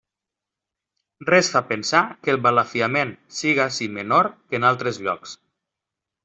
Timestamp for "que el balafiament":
2.23-3.13